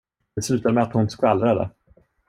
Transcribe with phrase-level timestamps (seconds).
[0.35, 1.69] Det slutade med att hon skvallrade.